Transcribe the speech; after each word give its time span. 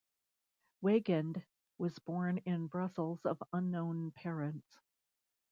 Weygand 0.83 1.43
was 1.77 1.99
born 1.99 2.39
in 2.39 2.65
Brussels 2.65 3.23
of 3.23 3.37
unknown 3.53 4.09
parents. 4.09 4.79